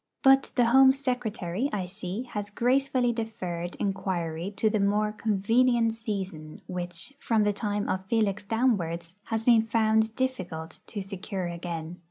[0.23, 6.59] But the Home Secretary, I see, has gracefully deferred enquiry to the more convenient season
[6.65, 11.99] which, from the time of Felix downwards, has been found difficult to secure again.